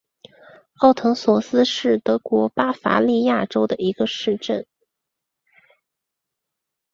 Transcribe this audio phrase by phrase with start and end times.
[0.79, 4.65] 奥滕索斯是德国巴伐利亚州的一个市镇。